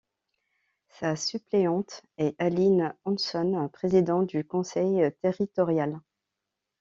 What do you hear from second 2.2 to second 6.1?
Aline Hanson, présidente du conseil territorial.